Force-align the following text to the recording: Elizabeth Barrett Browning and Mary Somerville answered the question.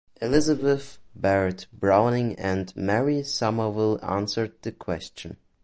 Elizabeth 0.19 0.97
Barrett 1.15 1.67
Browning 1.71 2.33
and 2.39 2.75
Mary 2.75 3.21
Somerville 3.21 3.99
answered 4.03 4.59
the 4.63 4.71
question. 4.71 5.37